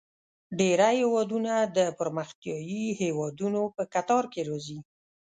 [0.59, 4.79] ډیری هیوادونه د پرمختیايي هیوادونو په کتار کې راځي.